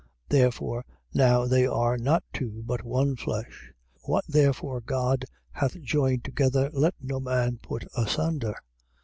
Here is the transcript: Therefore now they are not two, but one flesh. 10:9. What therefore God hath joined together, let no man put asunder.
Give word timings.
Therefore 0.29 0.83
now 1.13 1.45
they 1.45 1.67
are 1.67 1.95
not 1.95 2.23
two, 2.33 2.63
but 2.65 2.83
one 2.83 3.15
flesh. 3.15 3.71
10:9. 3.99 4.07
What 4.09 4.25
therefore 4.27 4.81
God 4.81 5.25
hath 5.51 5.79
joined 5.79 6.23
together, 6.23 6.71
let 6.73 6.95
no 6.99 7.19
man 7.19 7.59
put 7.61 7.85
asunder. 7.95 8.55